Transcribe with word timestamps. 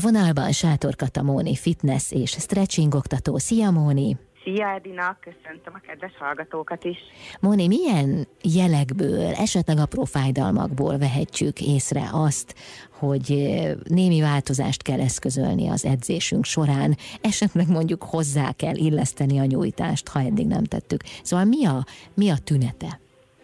vonalban 0.00 0.52
Sátor 0.52 0.96
Katamóni 0.96 1.56
fitness 1.56 2.10
és 2.10 2.30
stretching 2.30 2.94
oktató. 2.94 3.38
Szia 3.38 3.70
Móni! 3.70 4.16
Szia 4.44 4.68
Edina, 4.68 5.16
köszöntöm 5.20 5.72
a 5.74 5.80
kedves 5.86 6.16
hallgatókat 6.18 6.84
is. 6.84 6.98
Móni, 7.40 7.66
milyen 7.66 8.26
jelekből, 8.42 9.34
esetleg 9.34 9.78
apró 9.78 10.04
fájdalmakból 10.04 10.98
vehetjük 10.98 11.60
észre 11.60 12.08
azt, 12.12 12.54
hogy 12.98 13.30
eh, 13.30 13.74
némi 13.84 14.20
változást 14.20 14.82
kell 14.82 15.00
eszközölni 15.00 15.68
az 15.68 15.84
edzésünk 15.84 16.44
során, 16.44 16.96
esetleg 17.20 17.68
mondjuk 17.68 18.02
hozzá 18.02 18.52
kell 18.52 18.76
illeszteni 18.76 19.38
a 19.38 19.44
nyújtást, 19.44 20.08
ha 20.08 20.20
eddig 20.20 20.46
nem 20.46 20.64
tettük. 20.64 21.02
Szóval 21.22 21.44
mi 21.44 21.66
a, 21.66 21.84
mi 22.14 22.30
a 22.30 22.36
tünete? 22.44 23.00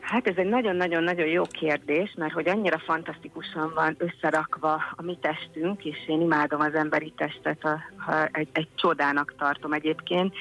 Hát 0.06 0.26
ez 0.26 0.36
egy 0.36 0.48
nagyon-nagyon-nagyon 0.48 1.26
jó 1.26 1.42
kérdés, 1.42 2.14
mert 2.16 2.32
hogy 2.32 2.48
annyira 2.48 2.78
fantasztikusan 2.78 3.72
van 3.74 3.96
összerakva 3.98 4.72
a 4.96 5.02
mi 5.02 5.18
testünk, 5.20 5.84
és 5.84 6.08
én 6.08 6.20
imádom 6.20 6.60
az 6.60 6.74
emberi 6.74 7.12
testet, 7.16 7.64
a, 7.64 7.78
a, 8.10 8.28
egy, 8.32 8.48
egy 8.52 8.68
csodának 8.74 9.34
tartom 9.38 9.72
egyébként, 9.72 10.34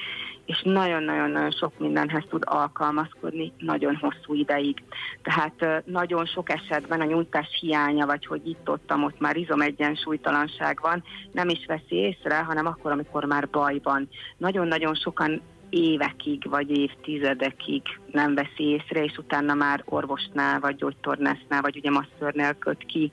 és 0.44 0.62
nagyon-nagyon-nagyon 0.64 1.50
sok 1.50 1.78
mindenhez 1.78 2.24
tud 2.28 2.42
alkalmazkodni 2.46 3.52
nagyon 3.58 3.96
hosszú 3.96 4.34
ideig. 4.34 4.82
Tehát 5.22 5.84
nagyon 5.86 6.26
sok 6.26 6.50
esetben 6.50 7.00
a 7.00 7.04
nyújtás 7.04 7.58
hiánya, 7.60 8.06
vagy 8.06 8.26
hogy 8.26 8.48
itt-ott, 8.48 8.92
ott 8.92 9.20
már 9.20 9.36
egyensúlytalanság 9.58 10.78
van, 10.82 11.02
nem 11.32 11.48
is 11.48 11.64
veszi 11.66 11.94
észre, 11.96 12.38
hanem 12.38 12.66
akkor, 12.66 12.92
amikor 12.92 13.24
már 13.24 13.48
baj. 13.48 13.80
Nagyon-nagyon 14.36 14.94
sokan 14.94 15.42
évekig 15.70 16.48
vagy 16.48 16.70
évtizedekig 16.70 17.82
nem 18.12 18.34
veszi 18.34 18.64
észre, 18.64 19.04
és 19.04 19.16
utána 19.18 19.54
már 19.54 19.82
orvosnál, 19.84 20.60
vagy 20.60 20.76
gyógytornásznál, 20.76 21.60
vagy 21.60 21.76
ugye 21.76 21.90
masszörnél 21.90 22.54
köt 22.54 22.86
ki. 22.86 23.12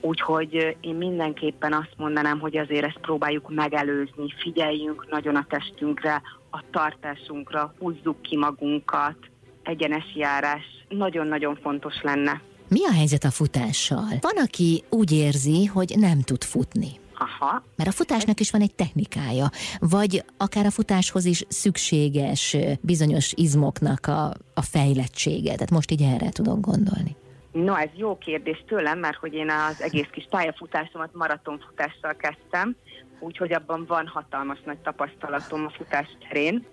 Úgyhogy 0.00 0.76
én 0.80 0.94
mindenképpen 0.94 1.72
azt 1.72 1.94
mondanám, 1.96 2.40
hogy 2.40 2.56
azért 2.56 2.84
ezt 2.84 3.00
próbáljuk 3.00 3.54
megelőzni, 3.54 4.32
figyeljünk 4.38 5.10
nagyon 5.10 5.36
a 5.36 5.46
testünkre, 5.48 6.22
a 6.50 6.62
tartásunkra, 6.70 7.74
húzzuk 7.78 8.22
ki 8.22 8.36
magunkat, 8.36 9.16
egyenes 9.62 10.14
járás 10.14 10.64
nagyon-nagyon 10.88 11.58
fontos 11.62 12.02
lenne. 12.02 12.40
Mi 12.68 12.84
a 12.84 12.92
helyzet 12.92 13.24
a 13.24 13.30
futással? 13.30 14.08
Van, 14.20 14.36
aki 14.36 14.82
úgy 14.90 15.12
érzi, 15.12 15.64
hogy 15.64 15.94
nem 15.98 16.20
tud 16.20 16.44
futni. 16.44 16.88
Aha. 17.18 17.62
Mert 17.76 17.88
a 17.88 17.92
futásnak 17.92 18.40
is 18.40 18.50
van 18.50 18.60
egy 18.60 18.74
technikája, 18.74 19.50
vagy 19.78 20.24
akár 20.36 20.66
a 20.66 20.70
futáshoz 20.70 21.24
is 21.24 21.44
szükséges 21.48 22.56
bizonyos 22.80 23.32
izmoknak 23.32 24.06
a, 24.06 24.34
a 24.54 24.62
fejlettsége. 24.62 25.52
Tehát 25.52 25.70
most 25.70 25.90
így 25.90 26.02
erre 26.02 26.30
tudok 26.30 26.60
gondolni. 26.60 27.16
No, 27.52 27.74
ez 27.74 27.88
jó 27.94 28.18
kérdés 28.18 28.64
tőlem, 28.66 28.98
mert 28.98 29.16
hogy 29.16 29.34
én 29.34 29.50
az 29.50 29.82
egész 29.82 30.08
kis 30.12 30.26
pályafutásomat 30.30 31.10
maratonfutással 31.14 32.14
kezdtem, 32.14 32.76
úgyhogy 33.20 33.52
abban 33.52 33.84
van 33.88 34.06
hatalmas 34.06 34.58
nagy 34.64 34.78
tapasztalatom 34.78 35.64
a 35.64 35.70
futás 35.70 36.08
terén. 36.28 36.66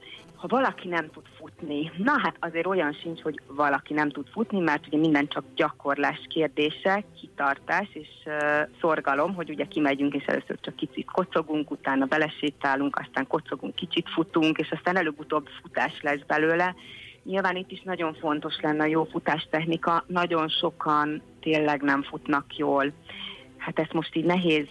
Ha 0.44 0.49
valaki 0.49 0.88
nem 0.88 1.09
tud 1.09 1.23
futni, 1.38 1.91
na 1.97 2.19
hát 2.23 2.36
azért 2.39 2.66
olyan 2.66 2.94
sincs, 2.94 3.22
hogy 3.22 3.39
valaki 3.47 3.94
nem 3.94 4.09
tud 4.09 4.27
futni, 4.27 4.59
mert 4.59 4.88
ugye 4.88 4.97
minden 4.97 5.27
csak 5.27 5.44
gyakorlás 5.55 6.19
kérdése, 6.30 7.03
kitartás 7.19 7.88
és 7.94 8.08
uh, 8.25 8.33
szorgalom, 8.81 9.33
hogy 9.33 9.50
ugye 9.50 9.66
kimegyünk 9.66 10.13
és 10.13 10.25
először 10.25 10.58
csak 10.61 10.75
kicsit 10.75 11.11
kocogunk, 11.11 11.72
utána 11.72 12.05
belesétálunk, 12.05 13.00
aztán 13.00 13.27
kocogunk, 13.27 13.75
kicsit 13.75 14.09
futunk, 14.09 14.58
és 14.58 14.72
aztán 14.72 14.97
előbb-utóbb 14.97 15.47
futás 15.61 16.02
lesz 16.02 16.22
belőle. 16.27 16.75
Nyilván 17.23 17.55
itt 17.55 17.72
is 17.72 17.81
nagyon 17.81 18.13
fontos 18.13 18.59
lenne 18.61 18.83
a 18.83 18.88
jó 18.88 19.03
futástechnika, 19.03 20.03
nagyon 20.07 20.50
sokan 20.50 21.22
tényleg 21.39 21.81
nem 21.81 22.03
futnak 22.03 22.57
jól 22.57 22.94
hát 23.57 23.80
ezt 23.80 23.94
most 23.94 24.16
így 24.16 24.25
nehéz 24.25 24.67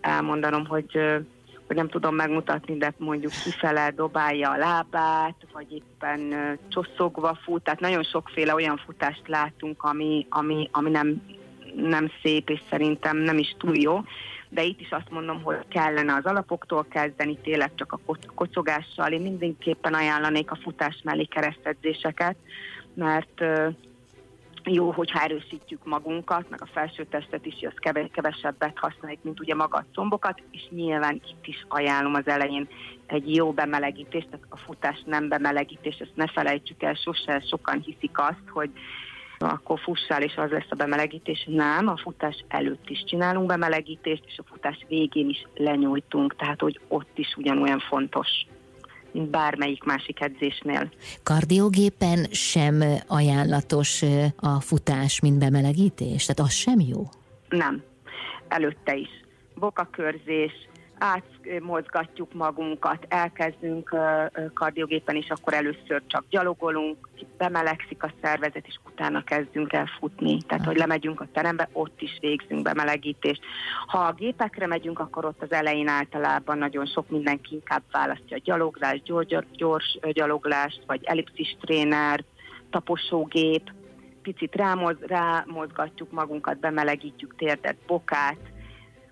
elmondanom, 0.00 0.66
hogy, 0.66 1.00
hogy 1.68 1.76
nem 1.76 1.88
tudom 1.88 2.14
megmutatni, 2.14 2.76
de 2.76 2.92
mondjuk 2.96 3.32
kifele 3.44 3.90
dobálja 3.90 4.50
a 4.50 4.56
lábát, 4.56 5.46
vagy 5.52 5.72
éppen 5.72 6.34
csosszogva 6.68 7.38
fut, 7.42 7.62
tehát 7.62 7.80
nagyon 7.80 8.02
sokféle 8.02 8.54
olyan 8.54 8.76
futást 8.76 9.22
látunk, 9.26 9.82
ami, 9.82 10.26
ami, 10.28 10.68
ami 10.72 10.90
nem, 10.90 11.22
nem 11.74 12.10
szép, 12.22 12.50
és 12.50 12.60
szerintem 12.70 13.16
nem 13.16 13.38
is 13.38 13.54
túl 13.58 13.76
jó 13.76 14.00
de 14.48 14.62
itt 14.62 14.80
is 14.80 14.90
azt 14.90 15.10
mondom, 15.10 15.42
hogy 15.42 15.56
kellene 15.68 16.14
az 16.14 16.24
alapoktól 16.24 16.86
kezdeni, 16.90 17.38
tényleg 17.42 17.70
csak 17.74 17.92
a 17.92 18.16
kocogással. 18.34 19.12
Én 19.12 19.20
mindenképpen 19.20 19.94
ajánlanék 19.94 20.50
a 20.50 20.58
futás 20.62 21.00
mellé 21.04 21.24
keresztedzéseket, 21.24 22.36
mert 22.94 23.44
jó, 24.64 24.90
hogyha 24.90 25.22
erősítjük 25.22 25.84
magunkat, 25.84 26.50
meg 26.50 26.62
a 26.62 26.68
felső 26.72 27.04
testet 27.04 27.46
is, 27.46 27.54
hogy 27.54 27.72
az 27.74 28.08
kevesebbet 28.12 28.78
használjuk, 28.78 29.22
mint 29.22 29.40
ugye 29.40 29.54
maga 29.54 29.76
a 29.76 29.86
combokat, 29.94 30.42
és 30.50 30.66
nyilván 30.70 31.14
itt 31.14 31.46
is 31.46 31.64
ajánlom 31.68 32.14
az 32.14 32.26
elején 32.26 32.68
egy 33.06 33.34
jó 33.34 33.52
bemelegítést, 33.52 34.28
tehát 34.28 34.46
a 34.48 34.56
futás 34.56 35.02
nem 35.06 35.28
bemelegítés, 35.28 35.96
ezt 35.98 36.16
ne 36.16 36.26
felejtsük 36.26 36.82
el, 36.82 36.94
sose 36.94 37.40
sokan 37.40 37.80
hiszik 37.80 38.18
azt, 38.18 38.48
hogy 38.48 38.70
akkor 39.38 39.80
fussál, 39.80 40.22
és 40.22 40.36
az 40.36 40.50
lesz 40.50 40.70
a 40.70 40.74
bemelegítés. 40.74 41.44
Nem, 41.48 41.88
a 41.88 41.96
futás 41.96 42.44
előtt 42.48 42.90
is 42.90 43.04
csinálunk 43.04 43.46
bemelegítést, 43.46 44.22
és 44.26 44.38
a 44.38 44.48
futás 44.50 44.84
végén 44.88 45.28
is 45.28 45.46
lenyújtunk, 45.54 46.36
tehát 46.36 46.60
hogy 46.60 46.80
ott 46.88 47.18
is 47.18 47.34
ugyanolyan 47.36 47.78
fontos 47.78 48.46
mint 49.18 49.30
bármelyik 49.30 49.82
másik 49.82 50.20
edzésnél. 50.20 50.90
Kardiogépen 51.22 52.26
sem 52.30 52.82
ajánlatos 53.06 54.02
a 54.36 54.60
futás, 54.60 55.20
mint 55.20 55.38
bemelegítés? 55.38 56.26
Tehát 56.26 56.50
az 56.50 56.52
sem 56.52 56.80
jó? 56.80 57.02
Nem. 57.48 57.82
Előtte 58.48 58.94
is. 58.94 59.08
Bokakörzés, 59.54 60.52
átmozgatjuk 60.98 62.32
magunkat, 62.32 63.06
elkezdünk 63.08 63.96
kardiogépen, 64.54 65.16
és 65.16 65.28
akkor 65.28 65.54
először 65.54 66.02
csak 66.06 66.24
gyalogolunk, 66.28 67.08
bemelegszik 67.36 68.02
a 68.02 68.12
szervezet, 68.22 68.66
és 68.66 68.78
utána 68.86 69.24
kezdünk 69.24 69.72
el 69.72 69.90
futni. 69.98 70.42
Tehát, 70.42 70.64
hogy 70.64 70.76
lemegyünk 70.76 71.20
a 71.20 71.28
terembe, 71.32 71.68
ott 71.72 72.00
is 72.00 72.18
végzünk 72.20 72.62
bemelegítést. 72.62 73.40
Ha 73.86 73.98
a 73.98 74.12
gépekre 74.12 74.66
megyünk, 74.66 74.98
akkor 74.98 75.24
ott 75.24 75.42
az 75.42 75.52
elején 75.52 75.88
általában 75.88 76.58
nagyon 76.58 76.86
sok 76.86 77.10
mindenki 77.10 77.54
inkább 77.54 77.82
választja 77.92 78.36
a 78.36 78.40
gyaloglást, 78.44 79.02
gyors, 79.52 79.98
gyaloglást, 80.12 80.82
vagy 80.86 81.04
ellipszis 81.04 81.56
tréner, 81.60 82.24
taposógép, 82.70 83.72
picit 84.22 84.54
rámoz, 84.54 84.96
rámozgatjuk 85.00 86.10
magunkat, 86.10 86.58
bemelegítjük 86.58 87.36
térdet, 87.36 87.76
bokát, 87.86 88.38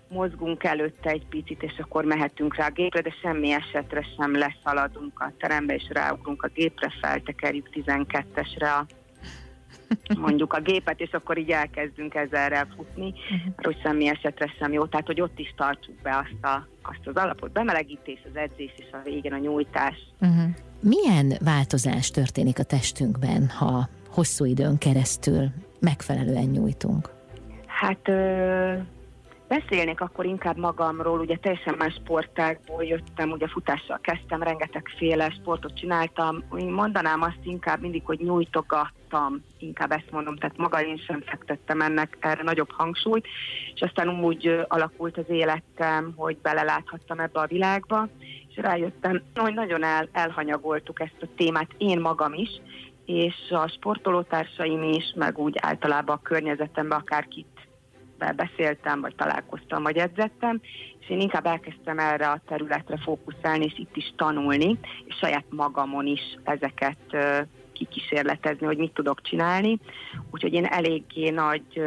mozgunk 0.09 0.63
előtte 0.63 1.09
egy 1.09 1.25
picit, 1.29 1.63
és 1.63 1.77
akkor 1.77 2.05
mehetünk 2.05 2.55
rá 2.55 2.67
a 2.67 2.71
gépre, 2.71 3.01
de 3.01 3.13
semmi 3.21 3.51
esetre 3.51 4.05
sem 4.17 4.37
leszaladunk 4.37 5.19
a 5.19 5.31
terembe, 5.37 5.73
és 5.73 5.87
ráugrunk 5.89 6.43
a 6.43 6.47
gépre, 6.53 6.93
feltekerjük 7.01 7.69
12-esre 7.73 8.71
a 8.79 8.85
mondjuk 10.19 10.53
a 10.53 10.61
gépet, 10.61 10.99
és 10.99 11.11
akkor 11.11 11.37
így 11.37 11.49
elkezdünk 11.49 12.15
ezzel 12.15 12.67
futni, 12.75 13.13
uh-huh. 13.13 13.53
hogy 13.57 13.77
semmi 13.81 14.07
esetre 14.07 14.53
sem 14.59 14.73
jó. 14.73 14.85
Tehát, 14.85 15.05
hogy 15.05 15.21
ott 15.21 15.39
is 15.39 15.53
tartsuk 15.57 15.95
be 16.01 16.17
azt, 16.17 16.43
a, 16.43 16.67
azt 16.81 17.07
az 17.07 17.15
alapot, 17.15 17.51
bemelegítés, 17.51 18.19
az 18.29 18.35
edzés, 18.35 18.73
és 18.77 18.87
a 18.91 18.97
végén 19.03 19.33
a 19.33 19.37
nyújtás. 19.37 19.95
Uh-huh. 20.21 20.49
Milyen 20.79 21.33
változás 21.43 22.11
történik 22.11 22.59
a 22.59 22.63
testünkben, 22.63 23.49
ha 23.49 23.89
hosszú 24.09 24.45
időn 24.45 24.77
keresztül 24.77 25.49
megfelelően 25.79 26.49
nyújtunk? 26.49 27.09
Hát... 27.65 28.07
Ö- 28.07 28.95
Beszélnék 29.47 30.01
akkor 30.01 30.25
inkább 30.25 30.57
magamról, 30.57 31.19
ugye 31.19 31.35
teljesen 31.35 31.75
más 31.77 31.93
sportákból 31.93 32.83
jöttem, 32.83 33.31
ugye 33.31 33.47
futással 33.47 33.99
kezdtem, 34.01 34.43
rengetegféle 34.43 35.29
sportot 35.29 35.77
csináltam, 35.77 36.43
én 36.57 36.71
mondanám 36.71 37.21
azt 37.21 37.39
inkább 37.43 37.81
mindig, 37.81 38.01
hogy 38.05 38.19
nyújtogattam, 38.19 39.43
inkább 39.59 39.91
ezt 39.91 40.11
mondom, 40.11 40.35
tehát 40.35 40.57
maga 40.57 40.81
én 40.81 40.97
sem 40.97 41.21
fektettem 41.21 41.81
ennek 41.81 42.17
erre 42.19 42.43
nagyobb 42.43 42.71
hangsúlyt, 42.71 43.27
és 43.75 43.81
aztán 43.81 44.23
úgy 44.23 44.65
alakult 44.67 45.17
az 45.17 45.29
életem, 45.29 46.13
hogy 46.15 46.37
beleláthattam 46.37 47.19
ebbe 47.19 47.39
a 47.39 47.47
világba, 47.47 48.07
és 48.49 48.55
rájöttem, 48.55 49.21
hogy 49.35 49.53
nagyon 49.53 49.83
el, 49.83 50.09
elhanyagoltuk 50.11 50.99
ezt 50.99 51.21
a 51.21 51.27
témát, 51.35 51.69
én 51.77 51.99
magam 51.99 52.33
is, 52.33 52.61
és 53.05 53.35
a 53.49 53.67
sportolótársaim 53.67 54.83
is, 54.83 55.13
meg 55.15 55.37
úgy 55.37 55.55
általában 55.61 56.15
a 56.15 56.21
környezetemben 56.21 56.99
akárkit 56.99 57.56
beszéltem, 58.17 59.01
vagy 59.01 59.15
találkoztam, 59.15 59.83
vagy 59.83 59.97
edzettem, 59.97 60.61
és 60.99 61.09
én 61.09 61.19
inkább 61.19 61.45
elkezdtem 61.45 61.99
erre 61.99 62.27
a 62.27 62.41
területre 62.47 62.97
fókuszálni, 62.97 63.65
és 63.65 63.73
itt 63.77 63.95
is 63.95 64.13
tanulni, 64.15 64.79
és 65.05 65.15
saját 65.15 65.45
magamon 65.49 66.05
is 66.05 66.37
ezeket 66.43 66.97
kikísérletezni, 67.73 68.65
hogy 68.65 68.77
mit 68.77 68.93
tudok 68.93 69.21
csinálni. 69.21 69.79
Úgyhogy 70.31 70.53
én 70.53 70.65
eléggé 70.65 71.29
nagy 71.29 71.81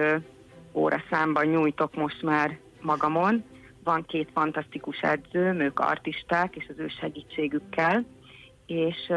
óra 0.72 1.02
számban 1.10 1.46
nyújtok 1.46 1.94
most 1.94 2.22
már 2.22 2.58
magamon. 2.80 3.44
Van 3.84 4.04
két 4.06 4.28
fantasztikus 4.34 5.00
edzőm, 5.00 5.60
ők 5.60 5.80
artisták, 5.80 6.56
és 6.56 6.66
az 6.68 6.78
ő 6.78 6.88
segítségükkel, 7.00 8.04
és 8.66 9.12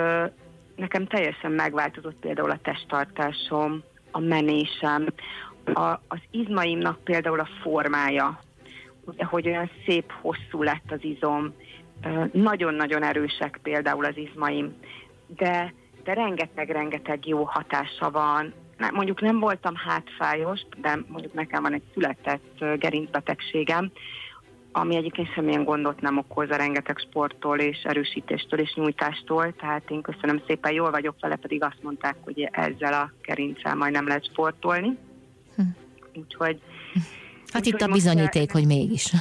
nekem 0.75 1.05
teljesen 1.05 1.51
megváltozott 1.51 2.15
például 2.15 2.51
a 2.51 2.59
testtartásom, 2.61 3.83
a 4.11 4.19
menésem, 4.19 5.05
a, 5.65 5.99
az 6.07 6.19
izmaimnak 6.31 7.03
például 7.03 7.39
a 7.39 7.49
formája. 7.61 8.39
hogy 9.17 9.47
olyan 9.47 9.69
szép, 9.85 10.11
hosszú 10.21 10.63
lett 10.63 10.91
az 10.91 11.03
izom, 11.03 11.53
nagyon-nagyon 12.31 13.03
erősek 13.03 13.59
például 13.63 14.05
az 14.05 14.17
izmaim, 14.17 14.73
de, 15.27 15.73
de 16.03 16.13
rengeteg-rengeteg 16.13 17.27
jó 17.27 17.43
hatása 17.43 18.11
van. 18.11 18.53
Mondjuk 18.93 19.21
nem 19.21 19.39
voltam 19.39 19.75
hátfájos, 19.75 20.61
de 20.77 20.99
mondjuk 21.07 21.33
nekem 21.33 21.61
van 21.61 21.73
egy 21.73 21.83
született 21.93 22.65
gerincbetegségem, 22.77 23.91
ami 24.71 24.95
egyébként 24.95 25.33
semmilyen 25.33 25.63
gondot 25.63 26.01
nem 26.01 26.17
okoz 26.17 26.49
a 26.49 26.55
rengeteg 26.55 26.97
sporttól 26.97 27.59
és 27.59 27.81
erősítéstől 27.83 28.59
és 28.59 28.73
nyújtástól, 28.73 29.53
tehát 29.53 29.89
én 29.89 30.01
köszönöm 30.01 30.41
szépen, 30.47 30.73
jól 30.73 30.91
vagyok 30.91 31.15
vele, 31.19 31.35
pedig 31.35 31.63
azt 31.63 31.83
mondták, 31.83 32.15
hogy 32.21 32.49
ezzel 32.51 32.93
a 32.93 33.11
gerincsel 33.21 33.75
majd 33.75 33.91
nem 33.91 34.07
lehet 34.07 34.25
sportolni. 34.25 34.97
Hm. 35.55 35.61
Úgyhogy... 36.19 36.61
Hát 37.51 37.61
úgy, 37.61 37.67
itt 37.67 37.81
a 37.81 37.87
bizonyíték, 37.87 38.51
hogy 38.51 38.65
mégis 38.65 39.13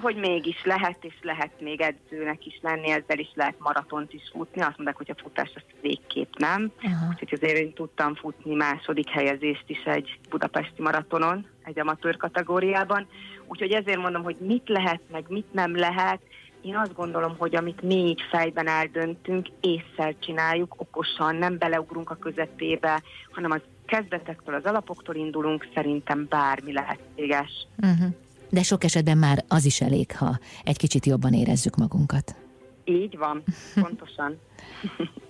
hogy 0.00 0.16
mégis 0.16 0.64
lehet, 0.64 1.04
és 1.04 1.14
lehet 1.22 1.60
még 1.60 1.80
edzőnek 1.80 2.46
is 2.46 2.58
lenni, 2.62 2.90
ezzel 2.90 3.18
is 3.18 3.30
lehet 3.34 3.54
maratont 3.58 4.12
is 4.12 4.22
futni. 4.32 4.60
Azt 4.60 4.76
mondták, 4.76 4.96
hogy 4.96 5.10
a 5.10 5.20
futás 5.22 5.50
az 5.54 5.62
végképp 5.80 6.32
nem. 6.38 6.72
Uh-huh. 6.76 7.08
Úgyhogy 7.08 7.38
azért 7.42 7.58
én 7.58 7.72
tudtam 7.72 8.14
futni 8.14 8.54
második 8.54 9.08
helyezést 9.08 9.64
is 9.66 9.82
egy 9.84 10.18
budapesti 10.28 10.82
maratonon, 10.82 11.46
egy 11.64 11.80
amatőr 11.80 12.16
kategóriában. 12.16 13.06
Úgyhogy 13.46 13.72
ezért 13.72 14.00
mondom, 14.00 14.22
hogy 14.22 14.36
mit 14.40 14.68
lehet, 14.68 15.00
meg 15.10 15.24
mit 15.28 15.52
nem 15.52 15.76
lehet. 15.76 16.20
Én 16.62 16.76
azt 16.76 16.94
gondolom, 16.94 17.36
hogy 17.38 17.56
amit 17.56 17.82
mi 17.82 17.94
így 17.94 18.20
fejben 18.30 18.66
eldöntünk, 18.66 19.48
észszel 19.60 20.14
csináljuk, 20.18 20.74
okosan, 20.76 21.36
nem 21.36 21.58
beleugrunk 21.58 22.10
a 22.10 22.14
közepébe, 22.14 23.02
hanem 23.30 23.50
az 23.50 23.60
kezdetektől, 23.90 24.54
az 24.54 24.64
alapoktól 24.64 25.14
indulunk, 25.14 25.68
szerintem 25.74 26.26
bármi 26.28 26.72
lehetséges. 26.72 27.66
Uh-huh 27.82 28.14
de 28.50 28.62
sok 28.62 28.84
esetben 28.84 29.18
már 29.18 29.44
az 29.48 29.64
is 29.64 29.80
elég, 29.80 30.16
ha 30.16 30.38
egy 30.64 30.76
kicsit 30.76 31.06
jobban 31.06 31.32
érezzük 31.32 31.76
magunkat. 31.76 32.36
Így 32.84 33.18
van, 33.18 33.42
pontosan. 33.82 34.38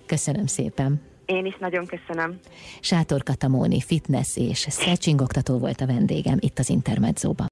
Köszönöm 0.05 0.45
szépen. 0.45 1.01
Én 1.25 1.45
is 1.45 1.57
nagyon 1.59 1.85
köszönöm. 1.85 2.39
Sátor 2.79 3.23
Katamóni 3.23 3.81
fitness 3.81 4.37
és 4.37 4.67
stretching 4.69 5.21
oktató 5.21 5.57
volt 5.57 5.81
a 5.81 5.85
vendégem 5.85 6.37
itt 6.39 6.59
az 6.59 6.69
Intermedzóban. 6.69 7.39